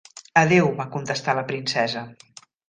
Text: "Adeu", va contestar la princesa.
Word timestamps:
"Adeu", 0.39 0.69
va 0.79 0.87
contestar 0.95 1.37
la 1.41 1.45
princesa. 1.53 2.05